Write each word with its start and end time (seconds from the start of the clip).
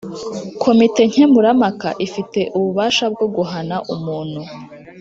Komite 0.63 1.01
nkemurampaka 1.09 1.89
ifite 2.05 2.39
ububasha 2.57 3.05
bwo 3.13 3.25
guhana 3.35 3.75
umuntu 3.95 4.41